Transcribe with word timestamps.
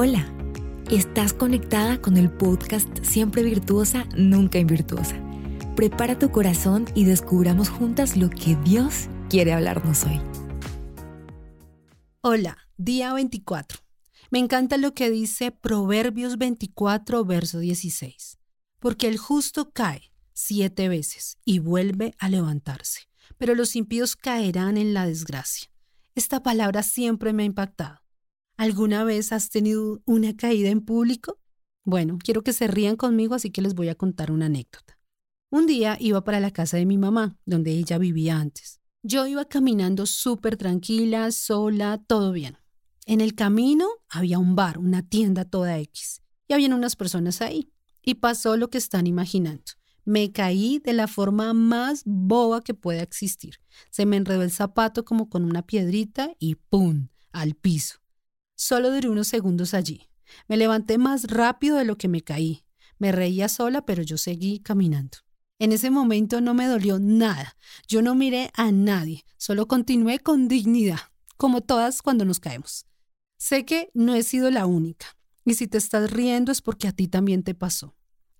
Hola, 0.00 0.32
estás 0.92 1.32
conectada 1.32 2.00
con 2.00 2.16
el 2.16 2.30
podcast 2.30 2.88
Siempre 3.02 3.42
Virtuosa, 3.42 4.04
Nunca 4.16 4.60
Invirtuosa. 4.60 5.16
Prepara 5.74 6.16
tu 6.16 6.30
corazón 6.30 6.86
y 6.94 7.04
descubramos 7.04 7.68
juntas 7.68 8.16
lo 8.16 8.30
que 8.30 8.54
Dios 8.64 9.08
quiere 9.28 9.52
hablarnos 9.52 10.04
hoy. 10.04 10.20
Hola, 12.20 12.58
día 12.76 13.12
24. 13.12 13.80
Me 14.30 14.38
encanta 14.38 14.76
lo 14.76 14.94
que 14.94 15.10
dice 15.10 15.50
Proverbios 15.50 16.38
24, 16.38 17.24
verso 17.24 17.58
16. 17.58 18.38
Porque 18.78 19.08
el 19.08 19.18
justo 19.18 19.72
cae 19.72 20.12
siete 20.32 20.88
veces 20.88 21.38
y 21.44 21.58
vuelve 21.58 22.14
a 22.20 22.28
levantarse, 22.28 23.08
pero 23.36 23.56
los 23.56 23.74
impíos 23.74 24.14
caerán 24.14 24.76
en 24.76 24.94
la 24.94 25.06
desgracia. 25.06 25.72
Esta 26.14 26.44
palabra 26.44 26.84
siempre 26.84 27.32
me 27.32 27.42
ha 27.42 27.46
impactado. 27.46 27.98
¿Alguna 28.58 29.04
vez 29.04 29.30
has 29.30 29.50
tenido 29.50 30.02
una 30.04 30.36
caída 30.36 30.68
en 30.68 30.80
público? 30.80 31.38
Bueno, 31.84 32.18
quiero 32.20 32.42
que 32.42 32.52
se 32.52 32.66
rían 32.66 32.96
conmigo, 32.96 33.36
así 33.36 33.50
que 33.50 33.62
les 33.62 33.72
voy 33.72 33.88
a 33.88 33.94
contar 33.94 34.32
una 34.32 34.46
anécdota. 34.46 34.98
Un 35.48 35.68
día 35.68 35.96
iba 36.00 36.24
para 36.24 36.40
la 36.40 36.50
casa 36.50 36.76
de 36.76 36.84
mi 36.84 36.98
mamá, 36.98 37.38
donde 37.46 37.70
ella 37.70 37.98
vivía 37.98 38.40
antes. 38.40 38.80
Yo 39.04 39.28
iba 39.28 39.44
caminando 39.44 40.06
súper 40.06 40.56
tranquila, 40.56 41.30
sola, 41.30 42.02
todo 42.04 42.32
bien. 42.32 42.58
En 43.06 43.20
el 43.20 43.36
camino 43.36 43.86
había 44.08 44.40
un 44.40 44.56
bar, 44.56 44.78
una 44.78 45.08
tienda 45.08 45.44
toda 45.44 45.78
X, 45.78 46.20
y 46.48 46.54
habían 46.54 46.72
unas 46.72 46.96
personas 46.96 47.40
ahí. 47.40 47.70
Y 48.02 48.14
pasó 48.14 48.56
lo 48.56 48.70
que 48.70 48.78
están 48.78 49.06
imaginando. 49.06 49.62
Me 50.04 50.32
caí 50.32 50.80
de 50.80 50.94
la 50.94 51.06
forma 51.06 51.54
más 51.54 52.02
boba 52.04 52.64
que 52.64 52.74
pueda 52.74 53.02
existir. 53.02 53.60
Se 53.90 54.04
me 54.04 54.16
enredó 54.16 54.42
el 54.42 54.50
zapato 54.50 55.04
como 55.04 55.28
con 55.28 55.44
una 55.44 55.62
piedrita 55.62 56.32
y 56.40 56.56
¡pum! 56.56 57.06
al 57.30 57.54
piso. 57.54 58.00
Solo 58.60 58.90
duré 58.90 59.08
unos 59.08 59.28
segundos 59.28 59.72
allí. 59.72 60.10
Me 60.48 60.56
levanté 60.56 60.98
más 60.98 61.30
rápido 61.30 61.76
de 61.76 61.84
lo 61.84 61.96
que 61.96 62.08
me 62.08 62.22
caí. 62.22 62.64
Me 62.98 63.12
reía 63.12 63.48
sola, 63.48 63.86
pero 63.86 64.02
yo 64.02 64.18
seguí 64.18 64.58
caminando. 64.58 65.18
En 65.60 65.70
ese 65.70 65.90
momento 65.90 66.40
no 66.40 66.54
me 66.54 66.66
dolió 66.66 66.98
nada. 66.98 67.56
Yo 67.86 68.02
no 68.02 68.16
miré 68.16 68.50
a 68.54 68.72
nadie, 68.72 69.24
solo 69.36 69.68
continué 69.68 70.18
con 70.18 70.48
dignidad, 70.48 70.98
como 71.36 71.60
todas 71.60 72.02
cuando 72.02 72.24
nos 72.24 72.40
caemos. 72.40 72.84
Sé 73.38 73.64
que 73.64 73.90
no 73.94 74.16
he 74.16 74.24
sido 74.24 74.50
la 74.50 74.66
única, 74.66 75.06
y 75.44 75.54
si 75.54 75.68
te 75.68 75.78
estás 75.78 76.10
riendo 76.10 76.50
es 76.50 76.60
porque 76.60 76.88
a 76.88 76.92
ti 76.92 77.06
también 77.06 77.44
te 77.44 77.54
pasó. 77.54 77.94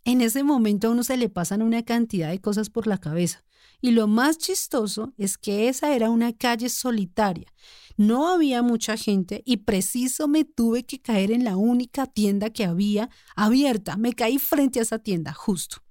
En 0.08 0.22
ese 0.22 0.42
momento 0.42 0.88
a 0.88 0.90
uno 0.92 1.04
se 1.04 1.18
le 1.18 1.28
pasan 1.28 1.60
una 1.60 1.82
cantidad 1.82 2.30
de 2.30 2.40
cosas 2.40 2.70
por 2.70 2.86
la 2.86 2.96
cabeza, 2.96 3.44
y 3.82 3.90
lo 3.90 4.06
más 4.06 4.38
chistoso 4.38 5.12
es 5.18 5.36
que 5.36 5.68
esa 5.68 5.94
era 5.94 6.08
una 6.08 6.32
calle 6.32 6.70
solitaria. 6.70 7.52
No 7.98 8.30
había 8.30 8.62
mucha 8.62 8.96
gente 8.96 9.42
y 9.44 9.58
preciso 9.58 10.26
me 10.26 10.46
tuve 10.46 10.86
que 10.86 10.98
caer 10.98 11.30
en 11.30 11.44
la 11.44 11.58
única 11.58 12.06
tienda 12.06 12.48
que 12.48 12.64
había 12.64 13.10
abierta. 13.36 13.98
Me 13.98 14.14
caí 14.14 14.38
frente 14.38 14.78
a 14.78 14.82
esa 14.84 14.98
tienda, 14.98 15.34
justo. 15.34 15.84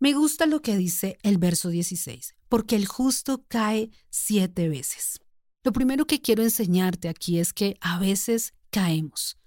Me 0.00 0.14
gusta 0.14 0.44
lo 0.46 0.60
que 0.60 0.76
dice 0.76 1.16
el 1.22 1.38
verso 1.38 1.68
16, 1.68 2.34
porque 2.48 2.74
el 2.74 2.86
justo 2.86 3.44
cae 3.46 3.92
siete 4.10 4.68
veces. 4.68 5.20
Lo 5.62 5.70
primero 5.70 6.08
que 6.08 6.20
quiero 6.20 6.42
enseñarte 6.42 7.08
aquí 7.08 7.38
es 7.38 7.52
que 7.52 7.76
a 7.80 8.00
veces 8.00 8.52
caemos. 8.70 9.38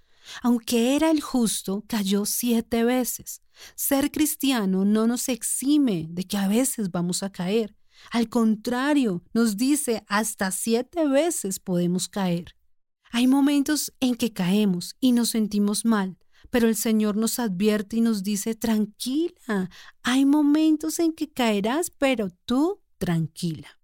Aunque 0.41 0.95
era 0.95 1.11
el 1.11 1.19
justo, 1.19 1.83
cayó 1.89 2.25
siete 2.25 2.85
veces. 2.85 3.40
Ser 3.75 4.11
cristiano 4.11 4.85
no 4.85 5.07
nos 5.07 5.29
exime 5.29 6.07
de 6.09 6.23
que 6.23 6.37
a 6.37 6.47
veces 6.47 6.91
vamos 6.91 7.23
a 7.23 7.31
caer. 7.31 7.75
Al 8.11 8.29
contrario, 8.29 9.23
nos 9.33 9.57
dice 9.57 10.03
hasta 10.07 10.51
siete 10.51 11.07
veces 11.07 11.59
podemos 11.59 12.07
caer. 12.07 12.55
Hay 13.11 13.27
momentos 13.27 13.93
en 13.99 14.15
que 14.15 14.33
caemos 14.33 14.95
y 14.99 15.11
nos 15.11 15.29
sentimos 15.29 15.85
mal, 15.85 16.17
pero 16.49 16.67
el 16.67 16.75
Señor 16.75 17.17
nos 17.17 17.39
advierte 17.39 17.97
y 17.97 18.01
nos 18.01 18.23
dice, 18.23 18.55
tranquila, 18.55 19.69
hay 20.01 20.25
momentos 20.25 20.99
en 20.99 21.13
que 21.13 21.29
caerás, 21.29 21.91
pero 21.91 22.29
tú 22.45 22.81
tranquila. 22.97 23.79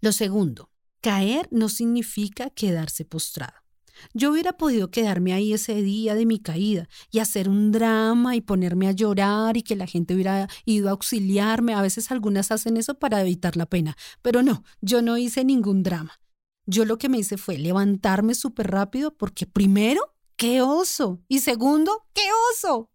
Lo 0.00 0.12
segundo, 0.12 0.70
caer 1.00 1.48
no 1.50 1.68
significa 1.68 2.50
quedarse 2.50 3.04
postrado. 3.04 3.67
Yo 4.14 4.30
hubiera 4.30 4.54
podido 4.54 4.90
quedarme 4.90 5.32
ahí 5.32 5.52
ese 5.52 5.82
día 5.82 6.14
de 6.14 6.26
mi 6.26 6.38
caída 6.38 6.88
y 7.10 7.18
hacer 7.18 7.48
un 7.48 7.72
drama 7.72 8.36
y 8.36 8.40
ponerme 8.40 8.88
a 8.88 8.92
llorar 8.92 9.56
y 9.56 9.62
que 9.62 9.76
la 9.76 9.86
gente 9.86 10.14
hubiera 10.14 10.48
ido 10.64 10.88
a 10.88 10.92
auxiliarme. 10.92 11.74
A 11.74 11.82
veces 11.82 12.10
algunas 12.10 12.50
hacen 12.50 12.76
eso 12.76 12.98
para 12.98 13.20
evitar 13.20 13.56
la 13.56 13.66
pena, 13.66 13.96
pero 14.22 14.42
no, 14.42 14.64
yo 14.80 15.02
no 15.02 15.18
hice 15.18 15.44
ningún 15.44 15.82
drama. 15.82 16.20
Yo 16.66 16.84
lo 16.84 16.98
que 16.98 17.08
me 17.08 17.18
hice 17.18 17.38
fue 17.38 17.56
levantarme 17.56 18.34
súper 18.34 18.70
rápido 18.70 19.16
porque 19.16 19.46
primero, 19.46 20.14
qué 20.36 20.60
oso 20.60 21.20
y 21.26 21.40
segundo, 21.40 22.06
qué 22.12 22.28
oso. 22.52 22.90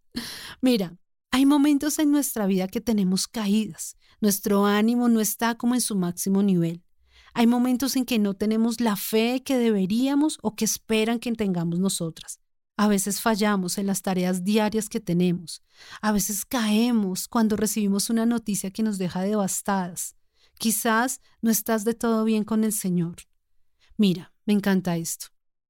Mira, 0.62 0.96
hay 1.32 1.48
momentos 1.48 1.98
en 1.98 2.12
nuestra 2.12 2.46
vida 2.46 2.68
que 2.68 2.82
tenemos 2.82 3.28
caídas. 3.28 3.98
Nuestro 4.22 4.66
ánimo 4.68 5.10
no 5.10 5.20
está 5.20 5.56
como 5.56 5.74
en 5.74 5.82
su 5.82 5.96
máximo 5.96 6.44
nivel. 6.44 6.84
Hay 7.34 7.48
momentos 7.48 7.96
en 7.96 8.06
que 8.06 8.20
no 8.20 8.34
tenemos 8.36 8.80
la 8.80 8.96
fe 8.96 9.42
que 9.44 9.58
deberíamos 9.58 10.38
o 10.42 10.56
que 10.56 10.66
esperan 10.66 11.20
que 11.20 11.32
tengamos 11.34 11.80
nosotras. 11.80 12.40
A 12.76 12.88
veces 12.88 13.22
fallamos 13.22 13.78
en 13.78 13.88
las 13.88 14.02
tareas 14.02 14.44
diarias 14.44 14.90
que 14.90 15.00
tenemos. 15.00 15.62
A 16.02 16.12
veces 16.12 16.46
caemos 16.46 17.28
cuando 17.28 17.56
recibimos 17.56 18.10
una 18.10 18.26
noticia 18.26 18.72
que 18.72 18.84
nos 18.84 18.98
deja 18.98 19.22
devastadas. 19.22 20.16
Quizás 20.58 21.22
no 21.42 21.52
estás 21.52 21.86
de 21.86 21.94
todo 21.94 22.24
bien 22.24 22.44
con 22.44 22.64
el 22.64 22.74
Señor. 22.74 23.16
Mira, 23.98 24.34
me 24.46 24.54
encanta 24.54 24.98
esto. 24.98 25.28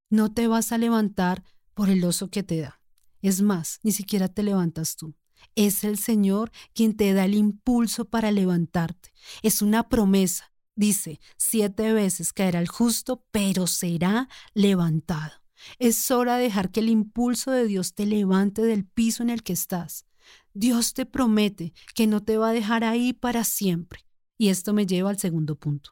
No 0.09 0.33
te 0.33 0.47
vas 0.47 0.71
a 0.71 0.77
levantar 0.77 1.43
por 1.73 1.89
el 1.89 2.03
oso 2.05 2.29
que 2.29 2.43
te 2.43 2.61
da. 2.61 2.81
Es 3.21 3.41
más, 3.41 3.79
ni 3.83 3.91
siquiera 3.91 4.27
te 4.27 4.43
levantas 4.43 4.95
tú. 4.95 5.15
Es 5.55 5.83
el 5.83 5.97
Señor 5.97 6.51
quien 6.73 6.95
te 6.95 7.13
da 7.13 7.25
el 7.25 7.35
impulso 7.35 8.05
para 8.05 8.31
levantarte. 8.31 9.13
Es 9.41 9.61
una 9.61 9.89
promesa. 9.89 10.52
Dice, 10.75 11.19
siete 11.37 11.93
veces 11.93 12.33
caerá 12.33 12.59
el 12.59 12.67
justo, 12.67 13.25
pero 13.31 13.67
será 13.67 14.27
levantado. 14.53 15.33
Es 15.79 16.11
hora 16.11 16.37
de 16.37 16.43
dejar 16.43 16.71
que 16.71 16.79
el 16.79 16.89
impulso 16.89 17.51
de 17.51 17.67
Dios 17.67 17.93
te 17.93 18.05
levante 18.05 18.61
del 18.61 18.85
piso 18.85 19.23
en 19.23 19.29
el 19.29 19.43
que 19.43 19.53
estás. 19.53 20.05
Dios 20.53 20.93
te 20.93 21.05
promete 21.05 21.73
que 21.95 22.07
no 22.07 22.23
te 22.23 22.37
va 22.37 22.49
a 22.49 22.53
dejar 22.53 22.83
ahí 22.83 23.13
para 23.13 23.43
siempre. 23.43 24.05
Y 24.37 24.49
esto 24.49 24.73
me 24.73 24.85
lleva 24.85 25.09
al 25.09 25.19
segundo 25.19 25.55
punto. 25.55 25.91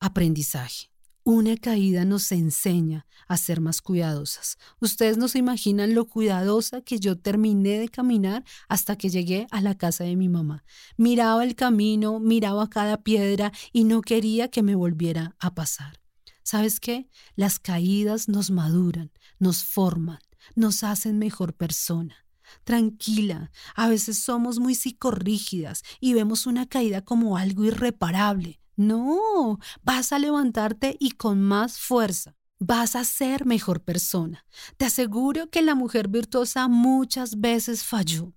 Aprendizaje. 0.00 0.90
Una 1.28 1.56
caída 1.56 2.04
nos 2.04 2.30
enseña 2.30 3.04
a 3.26 3.36
ser 3.36 3.60
más 3.60 3.82
cuidadosas. 3.82 4.58
Ustedes 4.78 5.18
no 5.18 5.26
se 5.26 5.40
imaginan 5.40 5.92
lo 5.92 6.04
cuidadosa 6.04 6.82
que 6.82 7.00
yo 7.00 7.18
terminé 7.18 7.80
de 7.80 7.88
caminar 7.88 8.44
hasta 8.68 8.94
que 8.94 9.08
llegué 9.08 9.48
a 9.50 9.60
la 9.60 9.76
casa 9.76 10.04
de 10.04 10.14
mi 10.14 10.28
mamá. 10.28 10.62
Miraba 10.96 11.42
el 11.42 11.56
camino, 11.56 12.20
miraba 12.20 12.70
cada 12.70 13.02
piedra 13.02 13.50
y 13.72 13.82
no 13.82 14.02
quería 14.02 14.52
que 14.52 14.62
me 14.62 14.76
volviera 14.76 15.34
a 15.40 15.52
pasar. 15.52 16.00
¿Sabes 16.44 16.78
qué? 16.78 17.08
Las 17.34 17.58
caídas 17.58 18.28
nos 18.28 18.52
maduran, 18.52 19.10
nos 19.40 19.64
forman, 19.64 20.20
nos 20.54 20.84
hacen 20.84 21.18
mejor 21.18 21.54
persona. 21.54 22.24
Tranquila, 22.62 23.50
a 23.74 23.88
veces 23.88 24.20
somos 24.20 24.60
muy 24.60 24.76
psicorrígidas 24.76 25.82
y 25.98 26.14
vemos 26.14 26.46
una 26.46 26.66
caída 26.66 27.02
como 27.02 27.36
algo 27.36 27.64
irreparable. 27.64 28.60
No, 28.76 29.58
vas 29.82 30.12
a 30.12 30.18
levantarte 30.18 30.96
y 31.00 31.12
con 31.12 31.40
más 31.40 31.78
fuerza. 31.78 32.36
Vas 32.58 32.94
a 32.96 33.04
ser 33.04 33.46
mejor 33.46 33.82
persona. 33.82 34.44
Te 34.76 34.84
aseguro 34.84 35.50
que 35.50 35.62
la 35.62 35.74
mujer 35.74 36.08
virtuosa 36.08 36.68
muchas 36.68 37.40
veces 37.40 37.84
falló. 37.84 38.32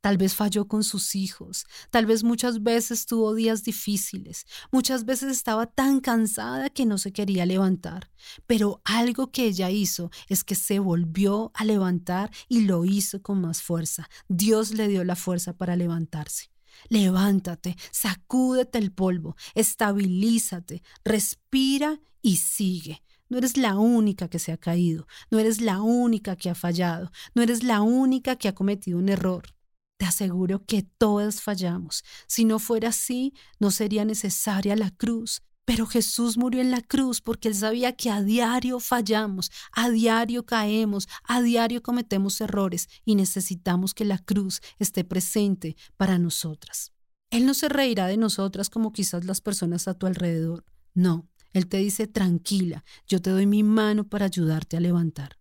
Tal 0.00 0.16
vez 0.16 0.34
falló 0.34 0.68
con 0.68 0.84
sus 0.84 1.14
hijos, 1.14 1.64
tal 1.90 2.06
vez 2.06 2.22
muchas 2.22 2.62
veces 2.62 3.06
tuvo 3.06 3.34
días 3.34 3.64
difíciles, 3.64 4.46
muchas 4.70 5.04
veces 5.04 5.32
estaba 5.32 5.66
tan 5.66 6.00
cansada 6.00 6.70
que 6.70 6.86
no 6.86 6.98
se 6.98 7.12
quería 7.12 7.46
levantar, 7.46 8.10
pero 8.46 8.80
algo 8.84 9.32
que 9.32 9.46
ella 9.46 9.70
hizo 9.70 10.10
es 10.28 10.44
que 10.44 10.54
se 10.54 10.78
volvió 10.78 11.50
a 11.54 11.64
levantar 11.64 12.30
y 12.48 12.60
lo 12.60 12.84
hizo 12.84 13.22
con 13.22 13.40
más 13.40 13.62
fuerza. 13.62 14.08
Dios 14.28 14.72
le 14.72 14.86
dio 14.86 15.02
la 15.02 15.16
fuerza 15.16 15.56
para 15.56 15.74
levantarse. 15.74 16.51
Levántate, 16.88 17.76
sacúdete 17.90 18.78
el 18.78 18.92
polvo, 18.92 19.36
estabilízate, 19.54 20.82
respira 21.04 22.00
y 22.20 22.36
sigue. 22.36 23.02
No 23.28 23.38
eres 23.38 23.56
la 23.56 23.76
única 23.76 24.28
que 24.28 24.38
se 24.38 24.52
ha 24.52 24.58
caído, 24.58 25.06
no 25.30 25.38
eres 25.38 25.60
la 25.60 25.80
única 25.80 26.36
que 26.36 26.50
ha 26.50 26.54
fallado, 26.54 27.10
no 27.34 27.42
eres 27.42 27.62
la 27.62 27.80
única 27.80 28.36
que 28.36 28.48
ha 28.48 28.54
cometido 28.54 28.98
un 28.98 29.08
error. 29.08 29.54
Te 29.96 30.04
aseguro 30.04 30.64
que 30.66 30.82
todas 30.82 31.40
fallamos. 31.40 32.04
Si 32.26 32.44
no 32.44 32.58
fuera 32.58 32.88
así, 32.88 33.32
no 33.58 33.70
sería 33.70 34.04
necesaria 34.04 34.76
la 34.76 34.90
cruz. 34.90 35.42
Pero 35.64 35.86
Jesús 35.86 36.36
murió 36.36 36.60
en 36.60 36.70
la 36.70 36.82
cruz 36.82 37.20
porque 37.20 37.48
él 37.48 37.54
sabía 37.54 37.92
que 37.92 38.10
a 38.10 38.22
diario 38.22 38.80
fallamos, 38.80 39.50
a 39.70 39.90
diario 39.90 40.44
caemos, 40.44 41.08
a 41.24 41.40
diario 41.40 41.82
cometemos 41.82 42.40
errores 42.40 42.88
y 43.04 43.14
necesitamos 43.14 43.94
que 43.94 44.04
la 44.04 44.18
cruz 44.18 44.60
esté 44.78 45.04
presente 45.04 45.76
para 45.96 46.18
nosotras. 46.18 46.92
Él 47.30 47.46
no 47.46 47.54
se 47.54 47.68
reirá 47.68 48.08
de 48.08 48.16
nosotras 48.16 48.68
como 48.68 48.92
quizás 48.92 49.24
las 49.24 49.40
personas 49.40 49.88
a 49.88 49.94
tu 49.94 50.06
alrededor. 50.06 50.64
No, 50.94 51.30
Él 51.52 51.66
te 51.68 51.78
dice 51.78 52.06
tranquila, 52.06 52.84
yo 53.06 53.22
te 53.22 53.30
doy 53.30 53.46
mi 53.46 53.62
mano 53.62 54.04
para 54.04 54.26
ayudarte 54.26 54.76
a 54.76 54.80
levantar. 54.80 55.38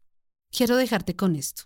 Quiero 0.52 0.78
dejarte 0.78 1.16
con 1.16 1.36
esto. 1.36 1.64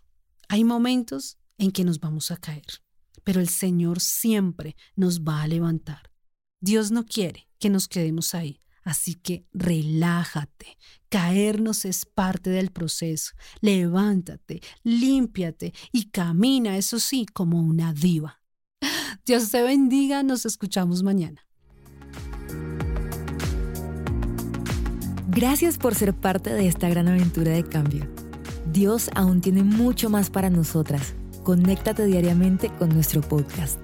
Hay 0.48 0.64
momentos 0.64 1.38
en 1.58 1.72
que 1.72 1.84
nos 1.84 2.00
vamos 2.00 2.32
a 2.32 2.38
caer, 2.38 2.82
pero 3.24 3.40
el 3.40 3.50
Señor 3.50 4.00
siempre 4.00 4.76
nos 4.96 5.22
va 5.22 5.42
a 5.42 5.48
levantar. 5.48 6.15
Dios 6.62 6.92
no 6.92 7.06
quiere 7.06 7.48
que 7.60 7.70
nos 7.70 7.88
quedemos 7.88 8.34
ahí, 8.34 8.62
así 8.84 9.16
que 9.16 9.46
relájate. 9.54 10.78
Caernos 11.10 11.86
es 11.86 12.06
parte 12.06 12.50
del 12.50 12.72
proceso. 12.72 13.34
Levántate, 13.62 14.62
límpiate 14.84 15.74
y 15.92 16.10
camina, 16.10 16.78
eso 16.78 17.00
sí, 17.00 17.26
como 17.26 17.62
una 17.62 17.94
diva. 17.94 18.42
Dios 19.26 19.50
te 19.50 19.62
bendiga, 19.64 20.24
nos 20.24 20.46
escuchamos 20.46 21.04
mañana. 21.04 21.42
Gracias 25.28 25.78
por 25.78 25.96
ser 25.96 26.14
parte 26.14 26.54
de 26.54 26.68
esta 26.68 26.88
gran 26.88 27.08
aventura 27.08 27.52
de 27.52 27.64
cambio. 27.64 28.08
Dios 28.72 29.10
aún 29.16 29.42
tiene 29.42 29.64
mucho 29.64 30.10
más 30.10 30.30
para 30.30 30.50
nosotras. 30.50 31.14
Conéctate 31.44 32.06
diariamente 32.06 32.70
con 32.70 32.90
nuestro 32.90 33.22
podcast. 33.22 33.80